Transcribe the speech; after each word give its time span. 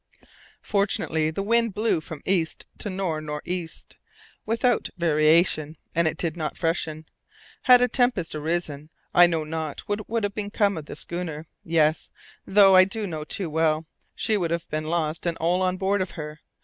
Fortunately, 0.63 1.29
the 1.29 1.43
wind 1.43 1.75
blew 1.75 2.01
from 2.01 2.23
east 2.25 2.65
to 2.79 2.89
north 2.89 3.23
nor' 3.23 3.43
east 3.45 3.97
without 4.47 4.89
variation, 4.97 5.77
and 5.93 6.07
it 6.07 6.17
did 6.17 6.35
not 6.35 6.57
freshen. 6.57 7.05
Had 7.61 7.81
a 7.81 7.87
tempest 7.87 8.33
arisen 8.33 8.89
I 9.13 9.27
know 9.27 9.43
not 9.43 9.81
what 9.81 10.09
would 10.09 10.23
have 10.23 10.33
become 10.33 10.75
of 10.75 10.87
the 10.87 10.95
schooner 10.95 11.45
yes, 11.63 12.09
though, 12.47 12.75
I 12.75 12.83
do 12.83 13.05
know 13.05 13.23
too 13.23 13.47
well: 13.47 13.85
she 14.15 14.37
would 14.37 14.49
have 14.49 14.67
been 14.71 14.85
lost 14.85 15.27
and 15.27 15.37
all 15.37 15.61
on 15.61 15.77
board 15.77 16.01
of 16.01 16.09
her. 16.17 16.39